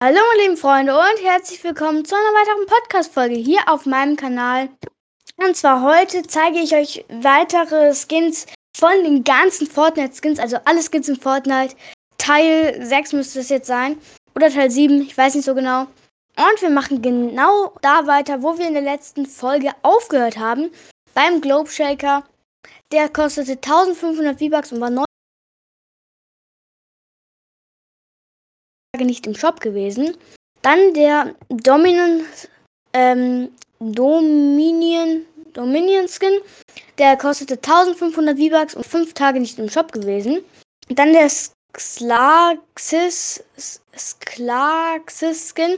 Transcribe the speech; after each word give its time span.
Hallo 0.00 0.20
meine 0.32 0.42
lieben 0.44 0.56
Freunde 0.56 0.94
und 0.94 1.24
herzlich 1.24 1.64
willkommen 1.64 2.04
zu 2.04 2.14
einer 2.14 2.24
weiteren 2.26 2.66
Podcast-Folge 2.66 3.34
hier 3.34 3.58
auf 3.66 3.84
meinem 3.84 4.14
Kanal. 4.14 4.68
Und 5.38 5.56
zwar 5.56 5.82
heute 5.82 6.22
zeige 6.22 6.60
ich 6.60 6.72
euch 6.76 7.04
weitere 7.08 7.92
Skins 7.92 8.46
von 8.76 8.92
den 9.02 9.24
ganzen 9.24 9.66
Fortnite-Skins, 9.66 10.38
also 10.38 10.58
alle 10.66 10.84
Skins 10.84 11.08
in 11.08 11.16
Fortnite. 11.16 11.74
Teil 12.16 12.78
6 12.80 13.14
müsste 13.14 13.40
es 13.40 13.48
jetzt 13.48 13.66
sein. 13.66 13.98
Oder 14.36 14.50
Teil 14.50 14.70
7, 14.70 15.02
ich 15.02 15.18
weiß 15.18 15.34
nicht 15.34 15.44
so 15.44 15.56
genau. 15.56 15.80
Und 15.80 16.62
wir 16.62 16.70
machen 16.70 17.02
genau 17.02 17.74
da 17.82 18.06
weiter, 18.06 18.40
wo 18.40 18.56
wir 18.56 18.68
in 18.68 18.74
der 18.74 18.82
letzten 18.82 19.26
Folge 19.26 19.72
aufgehört 19.82 20.38
haben. 20.38 20.70
Beim 21.12 21.40
Globe 21.40 21.70
Shaker. 21.70 22.22
Der 22.92 23.08
kostete 23.08 23.54
1500 23.54 24.38
V-Bucks 24.38 24.70
und 24.70 24.80
war 24.80 24.90
9 24.90 25.07
nicht 29.04 29.26
im 29.26 29.34
Shop 29.34 29.60
gewesen. 29.60 30.16
Dann 30.62 30.94
der 30.94 31.34
Dominion, 31.48 32.22
ähm, 32.92 33.50
Dominion, 33.80 35.22
Dominion 35.52 36.08
Skin. 36.08 36.40
Der 36.98 37.16
kostete 37.16 37.54
1500 37.54 38.38
V-Bucks 38.38 38.74
und 38.74 38.86
5 38.86 39.14
Tage 39.14 39.40
nicht 39.40 39.58
im 39.58 39.70
Shop 39.70 39.92
gewesen. 39.92 40.40
Dann 40.88 41.12
der 41.12 41.28
Sklaxis, 41.28 43.42
Sklaxis 43.96 45.54
Skin. 45.54 45.76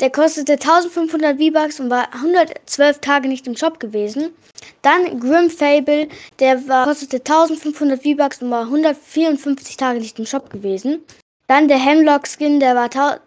Der 0.00 0.10
kostete 0.10 0.54
1500 0.54 1.38
V-Bucks 1.38 1.80
und 1.80 1.88
war 1.88 2.12
112 2.12 3.00
Tage 3.00 3.28
nicht 3.28 3.46
im 3.46 3.56
Shop 3.56 3.80
gewesen. 3.80 4.34
Dann 4.82 5.20
Grim 5.20 5.50
Fable, 5.50 6.08
der 6.38 6.68
war, 6.68 6.86
kostete 6.86 7.16
1500 7.16 8.02
V-Bucks 8.02 8.42
und 8.42 8.50
war 8.50 8.62
154 8.62 9.76
Tage 9.76 10.00
nicht 10.00 10.18
im 10.18 10.26
Shop 10.26 10.50
gewesen. 10.50 11.02
Dann 11.48 11.68
der 11.68 11.78
Hemlock 11.78 12.26
Skin, 12.26 12.58
der, 12.58 12.74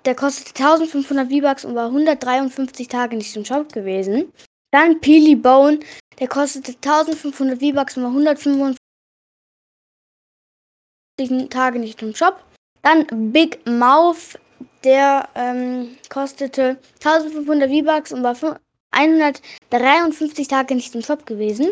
der 0.06 0.16
kostete 0.16 0.62
1500 0.62 1.32
V-Bucks 1.32 1.64
und 1.64 1.76
war 1.76 1.86
153 1.86 2.88
Tage 2.90 3.16
nicht 3.16 3.36
im 3.36 3.46
Shop 3.46 3.72
gewesen. 3.72 4.34
Dann 4.72 5.00
Peely 5.00 5.36
Bone, 5.36 5.80
der 6.20 6.28
kostete 6.28 6.74
1500 6.74 7.60
V-Bucks 7.60 7.96
und 7.98 8.04
war 8.04 8.10
155 8.10 8.78
Tage 11.50 11.80
nicht 11.80 12.02
im 12.02 12.14
Shop. 12.14 12.44
Dann 12.82 13.32
Big 13.32 13.66
Mouth, 13.66 14.38
der 14.84 15.30
ähm, 15.36 15.98
kostete 16.10 16.78
1500 17.04 17.70
V-Bucks 17.70 18.12
und 18.12 18.24
war 18.24 18.36
153 18.92 20.48
Tage 20.48 20.76
nicht 20.76 20.94
im 20.94 21.02
Shop 21.02 21.26
gewesen. 21.26 21.72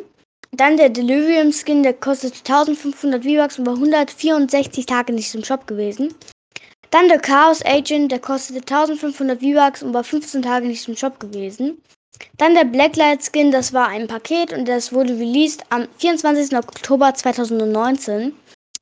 Dann 0.52 0.78
der 0.78 0.90
Delirium 0.90 1.52
Skin, 1.52 1.84
der 1.84 1.94
kostete 1.94 2.40
1500 2.40 3.24
V-Bucks 3.24 3.60
und 3.60 3.66
war 3.66 3.74
164 3.74 4.86
Tage 4.86 5.12
nicht 5.12 5.36
im 5.36 5.44
Shop 5.44 5.68
gewesen. 5.68 6.16
Dann 6.90 7.10
der 7.10 7.20
Chaos 7.20 7.64
Agent, 7.66 8.12
der 8.12 8.20
kostete 8.20 8.60
1500 8.60 9.42
V-Bucks 9.42 9.84
und 9.84 9.94
war 9.94 10.04
15 10.04 10.42
Tage 10.42 10.68
nicht 10.68 10.88
im 10.88 10.96
Shop 10.96 11.20
gewesen. 11.20 11.82
Dann 12.38 12.56
der 12.56 12.66
Blacklight 12.66 13.24
Skin, 13.24 13.52
das 13.52 13.74
war 13.74 13.90
ein 13.90 14.08
Paket 14.08 14.54
und 14.54 14.68
das 14.68 14.94
wurde 14.94 15.14
released 15.14 15.64
am 15.70 15.88
24. 15.98 16.58
Oktober 16.58 17.14
2019. 17.14 18.34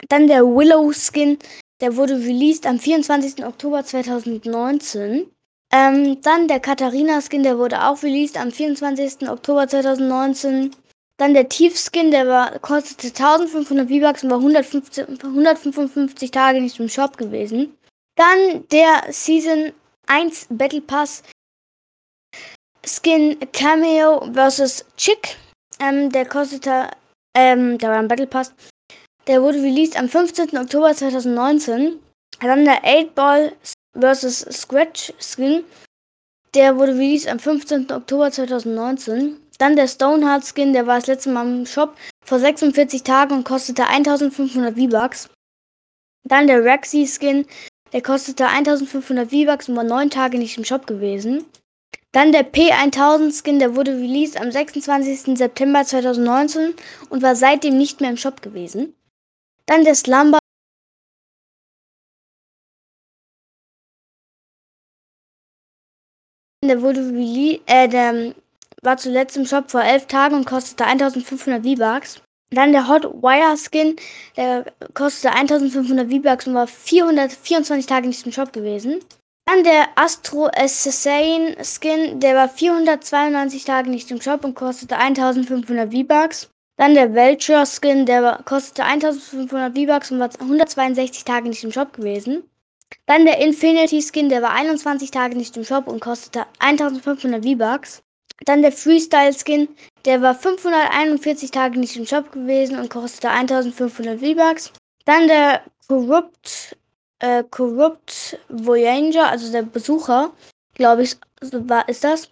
Dann 0.10 0.28
der 0.28 0.46
Willow 0.46 0.92
Skin, 0.94 1.38
der 1.82 1.96
wurde 1.96 2.16
released 2.16 2.68
am 2.68 2.80
24. 2.80 3.44
Oktober 3.44 3.84
2019. 3.84 5.30
Ähm, 5.74 6.22
dann 6.22 6.48
der 6.48 6.60
Katharina 6.60 7.22
Skin, 7.22 7.44
der 7.44 7.58
wurde 7.58 7.84
auch 7.84 8.04
released 8.04 8.38
am 8.38 8.52
24. 8.52 9.28
Oktober 9.28 9.68
2019. 9.68 10.72
Dann 11.18 11.34
der 11.34 11.50
Tief 11.50 11.78
Skin, 11.78 12.12
der 12.12 12.28
war, 12.28 12.60
kostete 12.60 13.08
1500 13.08 13.90
V-Bucks 13.90 14.24
und 14.24 14.30
war 14.30 14.38
150, 14.38 15.08
155 15.24 16.32
Tage 16.32 16.62
nicht 16.62 16.80
im 16.80 16.90
Shop 16.90 17.18
gewesen. 17.18 17.76
Dann 18.16 18.68
der 18.70 19.12
Season 19.12 19.74
1 20.08 20.48
Battle 20.50 20.82
Pass 20.82 21.24
Skin 22.86 23.38
Cameo 23.52 24.32
vs. 24.32 24.86
Chick. 24.96 25.38
Ähm, 25.80 26.12
der 26.12 26.26
kostete, 26.26 26.92
ähm, 27.36 27.78
der 27.78 27.90
war 27.90 27.98
ein 27.98 28.08
Battle 28.08 28.28
Pass. 28.28 28.54
Der 29.28 29.42
wurde 29.42 29.58
released 29.58 29.98
am 29.98 30.08
15. 30.08 30.58
Oktober 30.58 30.94
2019. 30.94 32.00
Dann 32.40 32.66
der 32.66 32.84
8-Ball 32.84 33.54
vs. 34.00 34.46
Scratch 34.52 35.14
Skin. 35.20 35.64
Der 36.54 36.78
wurde 36.78 36.94
released 36.94 37.28
am 37.28 37.40
15. 37.40 37.92
Oktober 37.92 38.32
2019. 38.32 39.42
Dann 39.58 39.76
der 39.76 39.88
Stoneheart 39.88 40.46
Skin, 40.46 40.74
der 40.74 40.86
war 40.86 40.98
das 40.98 41.08
letzte 41.08 41.30
Mal 41.32 41.48
im 41.48 41.66
Shop 41.66 41.96
vor 42.24 42.40
46 42.40 43.04
Tagen 43.04 43.36
und 43.36 43.46
kostete 43.46 43.88
1500 43.88 44.76
V-Bucks. 44.78 45.30
Dann 46.24 46.48
der 46.48 46.64
Rexy 46.64 47.08
Skin, 47.08 47.46
der 47.96 48.02
kostete 48.02 48.48
1500 48.48 49.32
V-Bucks 49.32 49.70
und 49.70 49.78
war 49.78 49.86
9 49.86 50.10
Tage 50.10 50.38
nicht 50.38 50.58
im 50.58 50.66
Shop 50.66 50.86
gewesen. 50.86 51.46
Dann 52.12 52.34
der 52.34 52.46
P1000 52.46 53.32
Skin, 53.32 53.58
der 53.58 53.78
wurde 53.78 53.92
released 53.92 54.36
am 54.36 54.52
26. 54.52 55.38
September 55.38 55.86
2019 55.86 56.74
und 57.10 57.22
war 57.22 57.38
seitdem 57.38 57.78
nicht 57.78 58.02
mehr 58.02 58.10
im 58.10 58.18
Shop 58.18 58.42
gewesen. 58.42 58.94
Dann 59.66 59.86
der 59.86 59.96
Slumber. 59.96 60.40
Der 66.66 66.82
wurde 66.82 67.00
released, 67.00 67.62
äh, 67.66 67.88
der 67.88 68.36
war 68.82 68.98
zuletzt 68.98 69.38
im 69.38 69.46
Shop 69.46 69.72
vor 69.72 69.84
11 69.86 70.08
Tagen 70.08 70.36
und 70.36 70.46
kostete 70.46 70.84
1500 70.84 71.64
V-Bucks. 71.64 72.25
Dann 72.52 72.72
der 72.72 72.88
Hot 72.88 73.04
Wire 73.04 73.58
Skin, 73.58 73.96
der 74.38 74.66
kostete 74.94 75.34
1500 75.34 76.10
V-Bucks 76.12 76.48
und 76.48 76.54
war 76.54 76.68
424 76.68 77.86
Tage 77.86 78.08
nicht 78.08 78.26
im 78.26 78.32
Shop 78.32 78.54
gewesen. 78.54 79.00
Dann 79.48 79.64
der 79.64 79.90
Astro 79.96 80.50
Assassin 80.56 81.56
Skin, 81.64 82.20
der 82.20 82.36
war 82.36 82.50
492 82.50 83.66
Tage 83.66 83.90
nicht 83.90 84.10
im 84.10 84.22
Shop 84.22 84.44
und 84.44 84.56
kostete 84.56 84.98
1500 84.98 85.92
V-Bucks. 85.94 86.50
Dann 86.78 86.94
der 86.94 87.14
Vulture 87.14 87.66
Skin, 87.66 88.06
der 88.06 88.24
war, 88.24 88.44
kostete 88.44 88.84
1500 88.84 89.78
V-Bucks 89.78 90.12
und 90.12 90.20
war 90.20 90.30
162 90.40 91.24
Tage 91.24 91.50
nicht 91.50 91.64
im 91.64 91.72
Shop 91.72 91.94
gewesen. 91.94 92.44
Dann 93.06 93.26
der 93.26 93.40
Infinity 93.40 94.02
Skin, 94.02 94.30
der 94.30 94.42
war 94.42 94.52
21 94.52 95.12
Tage 95.12 95.38
nicht 95.38 95.56
im 95.58 95.64
Shop 95.64 95.88
und 95.88 96.00
kostete 96.00 96.46
1500 96.60 97.44
V-Bucks. 97.46 98.02
Dann 98.44 98.62
der 98.62 98.72
Freestyle 98.72 99.34
Skin, 99.34 99.70
der 100.04 100.22
war 100.22 100.36
541 100.36 101.52
Tage 101.52 101.80
nicht 101.80 101.96
im 101.96 102.06
Shop 102.06 102.32
gewesen 102.32 102.78
und 102.78 102.90
kostete 102.90 103.30
1500 103.30 104.20
V-Bucks. 104.20 104.74
Dann 105.06 105.28
der 105.28 105.62
Corrupt, 105.88 106.76
äh, 107.20 107.44
Corrupt 107.50 108.38
Voyager, 108.50 109.30
also 109.30 109.52
der 109.52 109.62
Besucher, 109.62 110.34
glaube 110.74 111.04
ich, 111.04 111.16
war, 111.52 111.88
ist 111.88 112.04
das. 112.04 112.30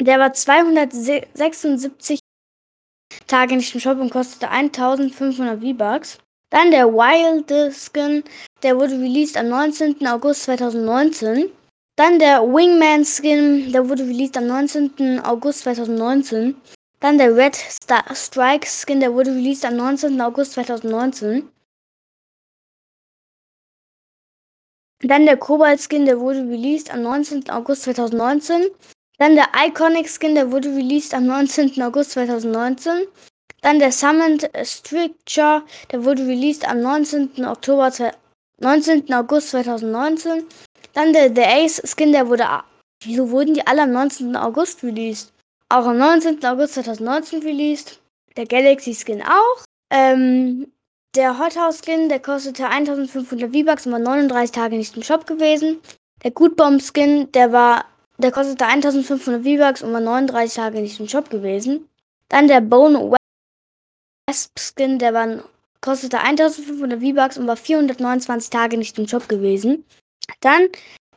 Der 0.00 0.18
war 0.18 0.32
276 0.32 2.20
Tage 3.26 3.56
nicht 3.56 3.74
im 3.74 3.80
Shop 3.80 3.98
und 3.98 4.10
kostete 4.10 4.48
1500 4.50 5.60
V-Bucks. 5.60 6.18
Dann 6.50 6.70
der 6.70 6.92
Wild 6.92 7.74
Skin, 7.74 8.24
der 8.62 8.76
wurde 8.76 8.94
released 8.94 9.36
am 9.36 9.48
19. 9.48 10.06
August 10.06 10.44
2019. 10.44 11.50
Dann 12.00 12.18
der 12.18 12.40
Wingman 12.40 13.04
Skin, 13.04 13.72
der 13.72 13.86
wurde 13.86 14.04
released 14.04 14.34
am 14.38 14.46
19. 14.46 15.20
August 15.20 15.64
2019. 15.64 16.56
Dann 16.98 17.18
der 17.18 17.36
Red 17.36 17.54
Star 17.54 18.02
Strike 18.14 18.66
Skin, 18.66 19.00
der 19.00 19.12
wurde 19.12 19.32
released 19.32 19.66
am 19.66 19.76
19. 19.76 20.18
August 20.18 20.52
2019. 20.52 21.50
Dann 25.02 25.26
der 25.26 25.36
Cobalt 25.36 25.78
Skin, 25.78 26.06
der 26.06 26.18
wurde 26.18 26.38
released 26.38 26.90
am 26.90 27.02
19. 27.02 27.50
August 27.50 27.82
2019. 27.82 28.70
Dann 29.18 29.34
der 29.34 29.48
Iconic 29.66 30.08
Skin, 30.08 30.34
der 30.34 30.50
wurde 30.50 30.70
released 30.70 31.12
am 31.12 31.26
19. 31.26 31.82
August 31.82 32.12
2019. 32.12 33.08
Dann 33.60 33.78
der 33.78 33.92
Summoned 33.92 34.50
Stricture, 34.64 35.64
der 35.92 36.02
wurde 36.02 36.26
released 36.26 36.66
am 36.66 36.80
19. 36.80 37.44
Oktober 37.44 37.92
19. 38.56 39.12
August 39.12 39.50
2019. 39.50 40.46
Dann 40.92 41.12
der 41.12 41.34
The 41.34 41.42
Ace 41.42 41.82
Skin, 41.84 42.12
der 42.12 42.28
wurde. 42.28 42.46
Wieso 43.02 43.30
wurden 43.30 43.54
die 43.54 43.66
alle 43.66 43.82
am 43.82 43.92
19. 43.92 44.36
August 44.36 44.82
released? 44.82 45.32
Auch 45.68 45.86
am 45.86 45.98
19. 45.98 46.44
August 46.44 46.74
2019 46.74 47.42
released. 47.42 48.00
Der 48.36 48.46
Galaxy 48.46 48.94
Skin 48.94 49.22
auch. 49.22 49.64
Ähm, 49.90 50.70
der 51.16 51.38
Hot 51.38 51.56
House 51.56 51.80
Skin, 51.84 52.08
der 52.08 52.20
kostete 52.20 52.66
1500 52.68 53.50
V-Bucks 53.52 53.86
und 53.86 53.92
war 53.92 53.98
39 53.98 54.52
Tage 54.52 54.76
nicht 54.76 54.96
im 54.96 55.02
Shop 55.02 55.26
gewesen. 55.26 55.80
Der 56.22 56.30
Good 56.30 56.56
Bomb 56.56 56.80
Skin, 56.82 57.32
der 57.32 57.52
war, 57.52 57.86
der 58.18 58.30
kostete 58.30 58.66
1500 58.66 59.42
V-Bucks 59.42 59.82
und 59.82 59.92
war 59.92 60.00
39 60.00 60.54
Tage 60.54 60.80
nicht 60.80 61.00
im 61.00 61.08
Shop 61.08 61.30
gewesen. 61.30 61.88
Dann 62.28 62.46
der 62.46 62.60
Bone 62.60 63.16
Wasp 64.28 64.58
Skin, 64.58 64.98
der 65.00 65.14
war, 65.14 65.42
kostete 65.80 66.20
1500 66.20 67.00
V-Bucks 67.00 67.38
und 67.38 67.48
war 67.48 67.56
429 67.56 68.50
Tage 68.50 68.76
nicht 68.76 68.96
im 68.98 69.08
Shop 69.08 69.28
gewesen. 69.28 69.84
Dann 70.40 70.68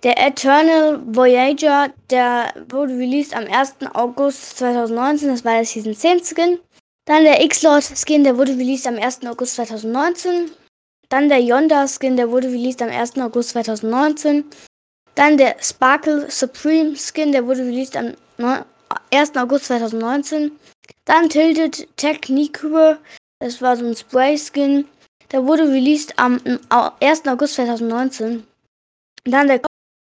der 0.04 0.18
Eternal 0.18 1.01
Voyager, 1.06 1.94
der 2.10 2.54
wurde 2.69 2.94
released 2.94 3.36
am 3.36 3.45
1. 3.45 3.75
August 3.94 4.57
2019, 4.57 5.30
das 5.30 5.45
war 5.45 5.54
der 5.54 5.65
Season 5.65 5.95
10 5.95 6.24
Skin. 6.24 6.60
Dann 7.06 7.24
der 7.24 7.44
X-Lord 7.44 7.83
Skin, 7.83 8.24
der 8.24 8.38
wurde 8.38 8.51
released 8.54 8.88
am 8.88 8.98
1. 8.98 9.25
August 9.25 9.56
2019. 9.56 10.51
Dann 11.10 11.30
der 11.30 11.42
Yonda 11.42 11.88
Skin, 11.88 12.18
der 12.18 12.31
wurde 12.31 12.48
released 12.48 12.81
am 12.81 12.89
1. 12.89 13.18
August 13.19 13.50
2019. 13.50 14.45
Dann 15.15 15.38
der 15.38 15.56
Sparkle 15.62 16.30
Supreme 16.30 16.95
Skin, 16.95 17.31
der 17.31 17.45
wurde 17.45 17.62
released 17.62 17.95
am 17.95 18.13
1. 19.12 19.38
August 19.38 19.65
2019. 19.65 20.51
Dann 21.06 21.30
Tilted 21.30 21.88
Technique, 21.98 22.98
das 23.39 23.62
war 23.62 23.77
so 23.77 23.86
ein 23.86 23.95
Spray 23.95 24.38
Skin, 24.38 24.86
der 25.31 25.45
wurde 25.45 25.63
released 25.63 26.18
am 26.18 26.39
1. 27.00 27.27
August 27.27 27.56
2019. 27.56 28.45
Dann 29.25 29.48
der 29.48 29.62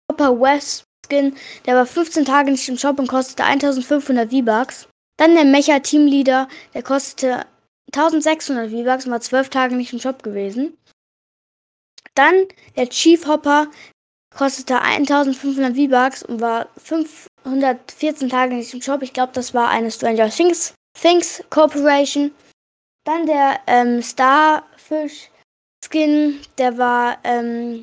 Copper 0.08 0.40
West 0.40 0.84
Skin, 1.06 1.36
der 1.66 1.76
war 1.76 1.86
15 1.86 2.24
Tage 2.24 2.50
nicht 2.50 2.68
im 2.68 2.78
Shop 2.78 2.98
und 2.98 3.08
kostete 3.08 3.44
1500 3.44 4.30
V-Bucks. 4.30 4.88
Dann 5.18 5.34
der 5.34 5.44
Mecha 5.44 5.78
Teamleader, 5.78 6.48
der 6.72 6.82
kostete 6.82 7.46
1600 7.92 8.70
V-Bucks 8.70 9.06
und 9.06 9.12
war 9.12 9.20
12 9.20 9.48
Tage 9.50 9.76
nicht 9.76 9.92
im 9.92 10.00
Shop 10.00 10.22
gewesen. 10.22 10.76
Dann 12.14 12.46
der 12.76 12.88
Chief 12.88 13.26
Hopper 13.26 13.68
kostete 14.34 14.80
1500 14.80 15.76
V-Bucks 15.76 16.22
und 16.24 16.40
war 16.40 16.68
514 16.76 18.28
Tage 18.28 18.54
nicht 18.54 18.74
im 18.74 18.82
Shop. 18.82 19.02
Ich 19.02 19.12
glaube, 19.12 19.32
das 19.32 19.54
war 19.54 19.68
eine 19.68 19.90
Stranger 19.90 20.28
Things, 20.28 20.74
Things 21.00 21.42
Corporation. 21.50 22.32
Dann 23.04 23.26
der 23.26 23.60
ähm, 23.66 24.02
Starfish 24.02 25.30
Skin, 25.84 26.40
der 26.58 26.78
war, 26.78 27.18
ähm, 27.24 27.82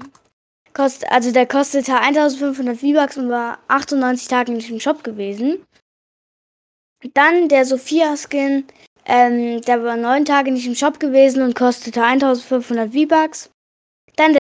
kost, 0.74 1.10
also 1.12 1.32
der 1.32 1.46
kostete 1.46 1.96
1500 1.96 2.78
V-Bucks 2.78 3.18
und 3.18 3.30
war 3.30 3.60
98 3.68 4.28
Tage 4.28 4.52
nicht 4.52 4.70
im 4.70 4.80
Shop 4.80 5.04
gewesen. 5.04 5.66
Dann 7.14 7.50
der 7.50 7.66
Sophia 7.66 8.16
Skin, 8.16 8.66
ähm, 9.06 9.62
der 9.62 9.84
war 9.84 9.98
9 9.98 10.26
Tage 10.26 10.52
nicht 10.52 10.68
im 10.68 10.76
Shop 10.76 11.00
gewesen 11.00 11.42
und 11.42 11.56
kostete 11.56 12.04
1500 12.04 12.94
V-Bucks. 12.94 13.50
Dann 14.16 14.34
der 14.34 14.42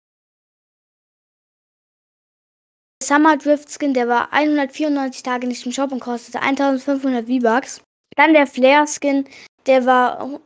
Summer 3.03 3.37
Drift 3.37 3.71
Skin, 3.71 3.93
der 3.93 4.09
war 4.09 4.33
194 4.33 5.23
Tage 5.23 5.47
nicht 5.47 5.67
im 5.67 5.73
Shop 5.73 5.93
und 5.93 6.01
kostete 6.01 6.41
1500 6.41 7.27
V-Bucks. 7.27 7.81
Dann 8.17 8.33
der 8.33 8.47
Flare 8.47 8.87
Skin, 8.87 9.29
der 9.67 9.85
war 9.85 10.41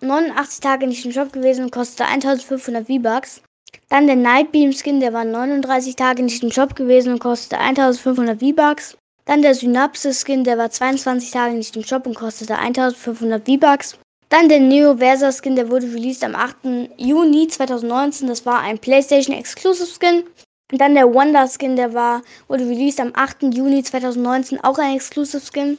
89 0.00 0.60
Tage 0.60 0.86
nicht 0.86 1.04
im 1.04 1.12
Shop 1.12 1.32
gewesen 1.32 1.64
und 1.64 1.72
kostete 1.72 2.04
1500 2.08 2.86
V-Bucks. 2.86 3.42
Dann 3.88 4.06
der 4.06 4.16
Nightbeam 4.16 4.72
Skin, 4.72 5.00
der 5.00 5.12
war 5.12 5.24
39 5.24 5.96
Tage 5.96 6.22
nicht 6.22 6.42
im 6.42 6.50
Shop 6.50 6.74
gewesen 6.74 7.12
und 7.12 7.18
kostete 7.18 7.58
1500 7.58 8.40
V-Bucks. 8.40 8.96
Dann 9.24 9.42
der 9.42 9.54
Synapse 9.54 10.12
Skin, 10.12 10.44
der 10.44 10.58
war 10.58 10.70
22 10.70 11.30
Tage 11.30 11.54
nicht 11.54 11.76
im 11.76 11.84
Shop 11.84 12.06
und 12.06 12.14
kostete 12.14 12.56
1500 12.56 13.44
V-Bucks. 13.46 13.98
Dann 14.28 14.48
der 14.48 14.60
Neo 14.60 14.96
Versa 14.96 15.30
Skin, 15.32 15.56
der 15.56 15.70
wurde 15.70 15.86
released 15.86 16.24
am 16.24 16.34
8. 16.34 16.56
Juni 16.96 17.46
2019. 17.48 18.26
Das 18.28 18.44
war 18.44 18.60
ein 18.60 18.78
PlayStation 18.78 19.36
Exclusive 19.36 19.88
Skin. 19.88 20.24
Und 20.72 20.80
dann 20.80 20.94
der 20.94 21.12
Wonder 21.12 21.46
Skin, 21.48 21.76
der 21.76 21.94
war, 21.94 22.22
wurde 22.48 22.64
released 22.64 23.00
am 23.00 23.12
8. 23.14 23.54
Juni 23.54 23.84
2019, 23.84 24.62
auch 24.64 24.78
ein 24.78 24.96
Exclusive 24.96 25.42
Skin. 25.44 25.78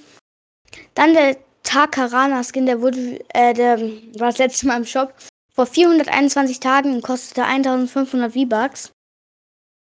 Dann 0.94 1.14
der 1.14 1.36
Takarana 1.64 2.44
Skin, 2.44 2.66
der 2.66 2.82
wurde, 2.82 3.20
äh, 3.34 3.54
der 3.54 3.80
war 4.18 4.28
das 4.28 4.38
letzte 4.38 4.68
Mal 4.68 4.78
im 4.78 4.86
Shop 4.86 5.14
vor 5.58 5.66
421 5.66 6.60
Tagen 6.60 6.94
und 6.94 7.02
kostete 7.02 7.44
1500 7.44 8.32
V-Bucks. 8.32 8.92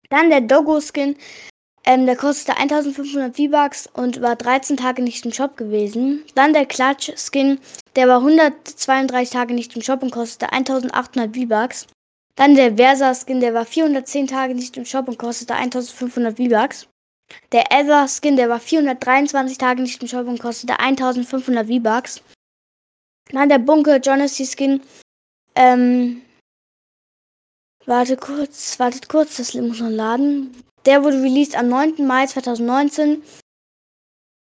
Dann 0.10 0.30
der 0.30 0.40
Doggo 0.40 0.80
Skin, 0.80 1.18
ähm, 1.86 2.06
der 2.06 2.16
kostete 2.16 2.58
1500 2.58 3.36
V-Bucks 3.36 3.90
und 3.94 4.22
war 4.22 4.38
13 4.38 4.78
Tage 4.78 5.02
nicht 5.02 5.26
im 5.26 5.34
Shop 5.34 5.58
gewesen. 5.58 6.24
Dann 6.36 6.54
der 6.54 6.66
Clutch 6.66 7.12
Skin, 7.18 7.60
der 7.98 8.08
war 8.08 8.20
132 8.20 9.30
Tage 9.30 9.54
nicht 9.54 9.76
im 9.76 9.82
Shop 9.82 10.04
und 10.04 10.12
kostete 10.12 10.54
1800 10.54 11.36
V-Bucks. 11.36 11.88
Dann 12.38 12.56
der 12.56 12.78
Versa 12.78 13.14
Skin, 13.14 13.42
der 13.42 13.54
war 13.54 13.66
410 13.66 14.28
Tage 14.28 14.56
nicht 14.56 14.78
im 14.78 14.86
Shop 14.86 15.10
und 15.10 15.20
kostete 15.20 15.54
1500 15.54 16.38
V-Bucks. 16.38 16.88
Der 17.52 17.74
Ether 17.74 18.08
Skin, 18.08 18.38
der 18.38 18.48
war 18.48 18.62
423 18.62 19.58
Tage 19.58 19.82
nicht 19.82 20.02
im 20.02 20.08
Shop 20.08 20.28
und 20.28 20.40
kostete 20.40 20.80
1500 20.80 21.68
V-Bucks. 21.68 22.22
Dann 23.34 23.50
der 23.50 23.60
Bunker 23.60 23.98
Jonesy 23.98 24.46
Skin, 24.46 24.82
ähm, 25.58 26.22
warte 27.86 28.16
kurz, 28.16 28.80
wartet 28.80 29.10
kurz, 29.10 29.38
das 29.38 29.54
muss 29.56 29.80
noch 29.80 29.90
laden. 29.90 30.64
Der 30.86 31.04
wurde 31.04 31.22
released 31.22 31.58
am 31.58 31.68
9. 31.68 32.06
Mai 32.06 32.28
2019. 32.28 33.24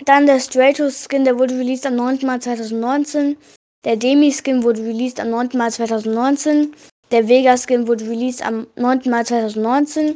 Dann 0.04 0.26
der 0.26 0.38
Stratos 0.38 1.04
Skin, 1.04 1.24
der 1.24 1.38
wurde 1.38 1.58
released 1.58 1.86
am 1.86 1.96
9. 1.96 2.20
Mai 2.22 2.38
2019. 2.38 3.36
Der 3.84 3.96
Demi 3.96 4.32
Skin 4.32 4.62
wurde 4.62 4.82
released 4.82 5.18
am 5.18 5.30
9. 5.30 5.50
Mai 5.54 5.70
2019. 5.70 6.74
Der 7.10 7.26
Vega 7.26 7.56
Skin 7.56 7.88
wurde 7.88 8.04
released 8.08 8.44
am 8.44 8.66
9. 8.76 9.02
Mai 9.06 9.24
2019. 9.24 10.14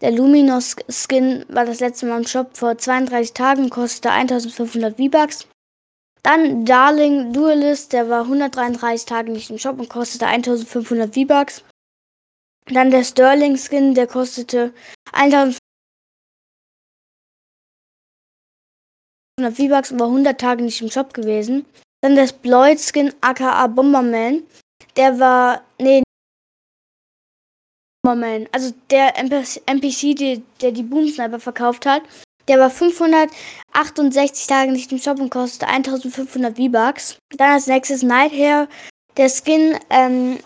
Der 0.00 0.12
Luminos 0.12 0.76
Skin 0.88 1.44
war 1.48 1.64
das 1.64 1.80
letzte 1.80 2.06
Mal 2.06 2.18
im 2.18 2.26
Shop 2.26 2.56
vor 2.56 2.78
32 2.78 3.34
Tagen 3.34 3.68
kostete 3.68 4.12
1500 4.12 4.96
V-Bucks. 4.96 5.48
Dann 6.28 6.66
Darling 6.66 7.32
Duelist, 7.32 7.94
der 7.94 8.10
war 8.10 8.24
133 8.24 9.06
Tage 9.06 9.32
nicht 9.32 9.48
im 9.48 9.56
Shop 9.56 9.78
und 9.78 9.88
kostete 9.88 10.26
1500 10.26 11.14
V-Bucks. 11.14 11.64
Dann 12.66 12.90
der 12.90 13.02
Sterling 13.02 13.56
Skin, 13.56 13.94
der 13.94 14.06
kostete 14.06 14.74
1500 15.12 15.58
V-Bucks 19.40 19.92
und 19.92 20.00
war 20.00 20.08
100 20.08 20.38
Tage 20.38 20.62
nicht 20.64 20.82
im 20.82 20.90
Shop 20.90 21.14
gewesen. 21.14 21.64
Dann 22.02 22.14
der 22.14 22.28
Sploid 22.28 22.78
Skin 22.78 23.14
aka 23.22 23.66
Bomberman, 23.66 24.42
der 24.98 25.18
war, 25.18 25.62
nee, 25.80 26.02
Bomberman, 28.02 28.50
also 28.52 28.74
der 28.90 29.16
NPC, 29.16 30.14
der, 30.14 30.42
der 30.60 30.72
die 30.72 30.82
Boom 30.82 31.08
Sniper 31.08 31.40
verkauft 31.40 31.86
hat, 31.86 32.02
der 32.48 32.58
war 32.58 32.70
568 32.70 34.46
Tage 34.46 34.72
nicht 34.72 34.90
im 34.90 34.98
Shop 34.98 35.20
und 35.20 35.30
kostete 35.30 35.68
1500 35.68 36.56
V-Bucks. 36.56 37.18
Dann 37.36 37.52
als 37.52 37.66
nächstes 37.66 38.02
Nighthair. 38.02 38.68
Der 39.16 39.28
Skin 39.28 39.76
ähm, 39.90 40.38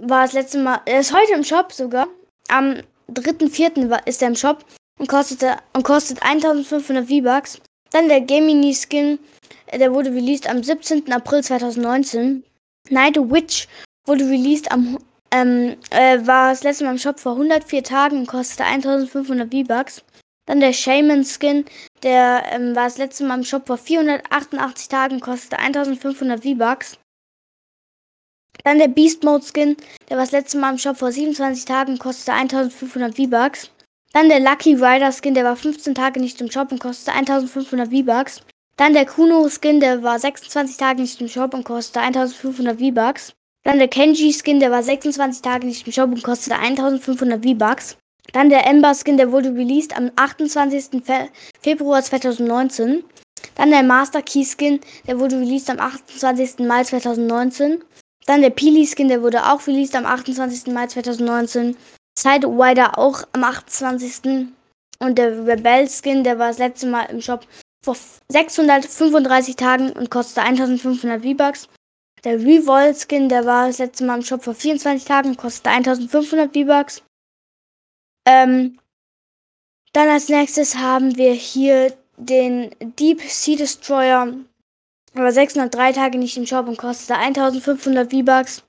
war 0.00 0.22
das 0.22 0.32
letzte 0.32 0.58
Mal, 0.58 0.80
er 0.86 1.00
ist 1.00 1.12
heute 1.12 1.32
im 1.34 1.44
Shop 1.44 1.72
sogar. 1.72 2.06
Am 2.48 2.80
3.4. 3.12 4.06
ist 4.06 4.22
er 4.22 4.28
im 4.28 4.36
Shop 4.36 4.64
und 4.98 5.08
kostete 5.08 5.56
und 5.74 5.82
kostet 5.82 6.22
1500 6.22 7.08
V-Bucks. 7.08 7.60
Dann 7.90 8.08
der 8.08 8.20
Gemini 8.20 8.74
Skin, 8.74 9.18
äh, 9.66 9.78
der 9.78 9.92
wurde 9.92 10.10
released 10.10 10.48
am 10.48 10.62
17. 10.62 11.12
April 11.12 11.42
2019. 11.42 12.44
Night 12.90 13.16
Witch 13.16 13.68
wurde 14.06 14.24
released 14.24 14.70
am 14.70 14.98
ähm, 15.32 15.76
äh, 15.90 16.24
war 16.24 16.50
das 16.50 16.62
letzte 16.62 16.84
Mal 16.84 16.92
im 16.92 16.98
Shop 16.98 17.18
vor 17.18 17.32
104 17.32 17.82
Tagen 17.82 18.18
und 18.18 18.26
kostete 18.26 18.64
1500 18.64 19.52
V-Bucks. 19.52 20.02
Dann 20.46 20.60
der 20.60 20.72
Shaman 20.72 21.24
Skin, 21.24 21.64
der 22.02 22.44
ähm, 22.52 22.74
war 22.76 22.84
das 22.84 22.98
letzte 22.98 23.24
Mal 23.24 23.38
im 23.38 23.44
Shop 23.44 23.66
vor 23.66 23.76
488 23.76 24.88
Tagen, 24.88 25.20
kostete 25.20 25.58
1500 25.58 26.42
V-Bucks. 26.42 26.98
Dann 28.64 28.78
der 28.78 28.88
Beast 28.88 29.22
Mode 29.24 29.44
Skin, 29.44 29.76
der 30.08 30.16
war 30.16 30.24
das 30.24 30.32
letzte 30.32 30.58
Mal 30.58 30.72
im 30.72 30.78
Shop 30.78 30.96
vor 30.96 31.12
27 31.12 31.64
Tagen, 31.64 31.98
kostete 31.98 32.32
1500 32.32 33.16
V-Bucks. 33.16 33.70
Dann 34.12 34.28
der 34.28 34.40
Lucky 34.40 34.74
Rider 34.74 35.12
Skin, 35.12 35.34
der 35.34 35.44
war 35.44 35.56
15 35.56 35.94
Tage 35.94 36.20
nicht 36.20 36.40
im 36.40 36.50
Shop 36.50 36.70
und 36.72 36.78
kostete 36.78 37.16
1500 37.16 37.90
V-Bucks. 37.90 38.40
Dann 38.76 38.92
der 38.92 39.06
Kuno 39.06 39.48
Skin, 39.48 39.80
der 39.80 40.02
war 40.02 40.18
26 40.18 40.76
Tage 40.76 41.00
nicht 41.00 41.20
im 41.20 41.28
Shop 41.28 41.54
und 41.54 41.64
kostete 41.64 42.00
1500 42.00 42.78
V-Bucks. 42.78 43.32
Dann 43.64 43.78
der 43.78 43.88
Kenji 43.88 44.32
Skin, 44.32 44.60
der 44.60 44.70
war 44.70 44.82
26 44.82 45.42
Tage 45.42 45.66
nicht 45.66 45.86
im 45.86 45.92
Shop 45.92 46.10
und 46.10 46.22
kostete 46.22 46.56
1500 46.56 47.44
V-Bucks. 47.44 47.96
Dann 48.32 48.50
der 48.50 48.66
Ember 48.66 48.94
Skin, 48.94 49.16
der 49.16 49.32
wurde 49.32 49.54
released 49.54 49.96
am 49.96 50.10
28. 50.16 51.04
Fe 51.04 51.28
Februar 51.60 52.02
2019. 52.02 53.04
Dann 53.54 53.70
der 53.70 53.82
Master 53.82 54.22
Key 54.22 54.44
Skin, 54.44 54.80
der 55.06 55.18
wurde 55.18 55.38
released 55.38 55.70
am 55.70 55.78
28. 55.78 56.66
Mai 56.66 56.84
2019. 56.84 57.82
Dann 58.26 58.42
der 58.42 58.50
Peely 58.50 58.86
Skin, 58.86 59.08
der 59.08 59.22
wurde 59.22 59.46
auch 59.46 59.66
released 59.66 59.94
am 59.94 60.06
28. 60.06 60.72
Mai 60.72 60.86
2019. 60.86 61.76
Sidewider 62.18 62.98
auch 62.98 63.22
am 63.32 63.44
28. 63.44 64.48
Und 64.98 65.18
der 65.18 65.46
Rebel 65.46 65.88
Skin, 65.88 66.24
der 66.24 66.38
war 66.38 66.48
das 66.48 66.58
letzte 66.58 66.86
Mal 66.86 67.04
im 67.04 67.20
Shop 67.20 67.46
vor 67.84 67.96
635 68.28 69.56
Tagen 69.56 69.92
und 69.92 70.10
kostete 70.10 70.44
1500 70.46 71.22
V-Bucks. 71.22 71.68
Der 72.24 72.40
Revolt 72.40 72.96
Skin, 72.96 73.28
der 73.28 73.44
war 73.44 73.68
das 73.68 73.78
letzte 73.78 74.04
Mal 74.04 74.16
im 74.16 74.24
Shop 74.24 74.42
vor 74.42 74.54
24 74.54 75.06
Tagen 75.06 75.30
und 75.30 75.38
kostete 75.38 75.70
1500 75.70 76.52
V-Bucks. 76.52 77.02
Ähm, 78.26 78.78
dann 79.92 80.08
als 80.08 80.28
nächstes 80.28 80.76
haben 80.76 81.16
wir 81.16 81.32
hier 81.32 81.96
den 82.18 82.74
Deep 82.80 83.22
Sea 83.22 83.56
Destroyer. 83.56 84.34
Aber 85.14 85.32
603 85.32 85.92
Tage 85.92 86.18
nicht 86.18 86.36
im 86.36 86.46
Shop 86.46 86.68
und 86.68 86.76
kostete 86.76 87.18
1500 87.18 88.10
V-Bucks. 88.10 88.62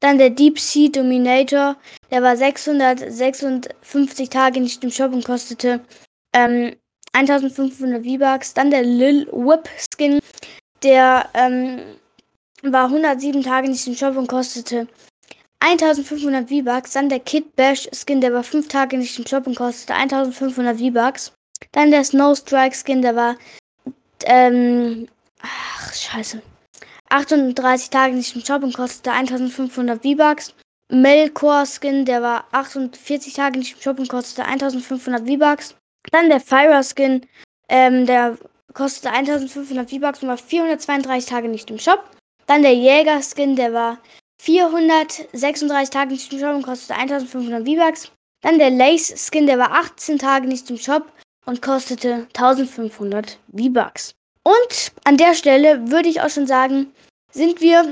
Dann 0.00 0.18
der 0.18 0.30
Deep 0.30 0.58
Sea 0.58 0.88
Dominator. 0.88 1.76
Der 2.10 2.22
war 2.22 2.36
656 2.36 4.30
Tage 4.30 4.60
nicht 4.60 4.82
im 4.82 4.90
Shop 4.90 5.12
und 5.12 5.24
kostete 5.24 5.84
ähm, 6.32 6.74
1500 7.12 8.04
V-Bucks. 8.04 8.54
Dann 8.54 8.70
der 8.70 8.82
Lil 8.82 9.26
Whip 9.32 9.68
Skin. 9.76 10.20
Der 10.82 11.28
ähm, 11.34 11.80
war 12.62 12.84
107 12.84 13.42
Tage 13.42 13.68
nicht 13.68 13.86
im 13.86 13.94
Shop 13.94 14.16
und 14.16 14.28
kostete 14.28 14.86
1500 15.60 16.48
V-Bucks. 16.48 16.92
Dann 16.92 17.08
der 17.08 17.20
Kid 17.20 17.56
Bash 17.56 17.88
Skin, 17.92 18.20
der 18.20 18.32
war 18.32 18.44
5 18.44 18.68
Tage 18.68 18.96
nicht 18.96 19.18
im 19.18 19.26
Shop 19.26 19.46
und 19.46 19.56
kostete 19.56 19.94
1500 19.94 20.78
V-Bucks. 20.78 21.32
Dann 21.72 21.90
der 21.90 22.04
Snow 22.04 22.36
Strike 22.36 22.76
Skin, 22.76 23.02
der 23.02 23.16
war, 23.16 23.36
ähm, 24.24 25.08
ach, 25.42 25.94
scheiße. 25.94 26.40
38 27.10 27.90
Tage 27.90 28.14
nicht 28.14 28.34
im 28.36 28.44
Shop 28.44 28.62
und 28.62 28.74
kostete 28.74 29.12
1500 29.12 30.02
V-Bucks. 30.02 30.54
Melkor 30.90 31.66
Skin, 31.66 32.04
der 32.04 32.22
war 32.22 32.46
48 32.52 33.34
Tage 33.34 33.58
nicht 33.58 33.74
im 33.74 33.82
Shop 33.82 33.98
und 33.98 34.08
kostete 34.08 34.46
1500 34.46 35.26
V-Bucks. 35.26 35.74
Dann 36.12 36.28
der 36.28 36.40
Fire 36.40 36.82
Skin, 36.82 37.26
ähm, 37.68 38.06
der 38.06 38.38
kostete 38.74 39.10
1500 39.10 39.90
V-Bucks 39.90 40.22
und 40.22 40.28
war 40.28 40.38
432 40.38 41.28
Tage 41.28 41.48
nicht 41.48 41.70
im 41.70 41.78
Shop. 41.78 42.04
Dann 42.46 42.62
der 42.62 42.74
Jäger 42.74 43.20
Skin, 43.22 43.56
der 43.56 43.72
war 43.72 43.98
436 44.40 45.90
Tage 45.90 46.12
nicht 46.12 46.32
im 46.32 46.38
Shop 46.38 46.54
und 46.54 46.62
kostete 46.62 46.94
1500 46.94 47.66
V-Bucks. 47.66 48.12
Dann 48.42 48.58
der 48.58 48.70
Lace 48.70 49.14
Skin, 49.16 49.46
der 49.46 49.58
war 49.58 49.72
18 49.72 50.18
Tage 50.18 50.46
nicht 50.46 50.70
im 50.70 50.78
Shop 50.78 51.10
und 51.44 51.62
kostete 51.62 52.26
1500 52.36 53.38
V-Bucks. 53.56 54.12
Und 54.44 54.92
an 55.04 55.16
der 55.16 55.34
Stelle 55.34 55.90
würde 55.90 56.08
ich 56.08 56.20
auch 56.20 56.30
schon 56.30 56.46
sagen, 56.46 56.92
sind 57.32 57.60
wir 57.60 57.84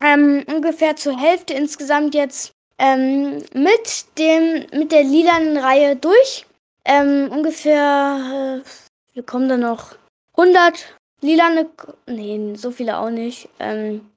ähm, 0.00 0.44
ungefähr 0.46 0.96
zur 0.96 1.18
Hälfte 1.18 1.54
insgesamt 1.54 2.14
jetzt 2.14 2.52
ähm, 2.78 3.42
mit 3.52 4.04
dem 4.18 4.66
mit 4.78 4.92
der 4.92 5.02
lilanen 5.02 5.56
Reihe 5.56 5.96
durch. 5.96 6.46
Ähm, 6.84 7.28
ungefähr, 7.30 8.62
äh, 8.62 9.14
wir 9.14 9.22
kommen 9.22 9.48
da 9.48 9.56
noch 9.56 9.96
100 10.38 10.94
lilane, 11.20 11.68
nee, 12.06 12.54
so 12.54 12.70
viele 12.70 12.98
auch 12.98 13.10
nicht. 13.10 13.48
Ähm, 13.58 14.08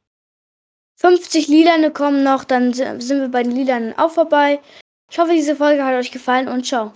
50 1.00 1.48
lilane 1.48 1.92
kommen 1.92 2.24
noch, 2.24 2.44
dann 2.44 2.74
sind 2.74 3.10
wir 3.10 3.30
bei 3.30 3.42
den 3.42 3.54
lilanen 3.54 3.98
auch 3.98 4.12
vorbei. 4.12 4.60
Ich 5.12 5.18
hoffe, 5.18 5.34
diese 5.34 5.56
Folge 5.56 5.84
hat 5.84 5.96
euch 5.96 6.12
gefallen 6.12 6.48
und 6.48 6.66
ciao. 6.66 6.94